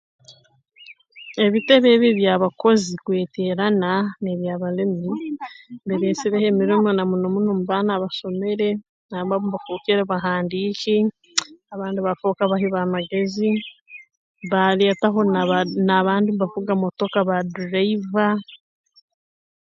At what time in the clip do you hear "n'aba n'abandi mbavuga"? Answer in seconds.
15.33-16.73